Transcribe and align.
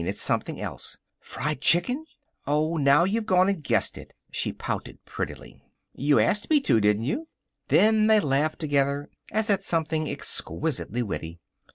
It's 0.03 0.19
something 0.19 0.59
else." 0.59 0.97
"Fried 1.19 1.61
chicken!" 1.61 2.05
"Oh, 2.47 2.75
now 2.75 3.03
you've 3.03 3.27
gone 3.27 3.49
and 3.49 3.63
guessed 3.63 3.99
it." 3.99 4.13
She 4.31 4.51
pouted 4.51 4.97
prettily. 5.05 5.61
"You 5.93 6.19
asked 6.19 6.49
me 6.49 6.59
to, 6.61 6.81
didn't 6.81 7.03
you?" 7.03 7.27
Then 7.67 8.07
they 8.07 8.19
laughed 8.19 8.57
together, 8.57 9.11
as 9.31 9.51
at 9.51 9.63
something 9.63 10.09
exquisitely 10.09 11.03
witty. 11.03 11.39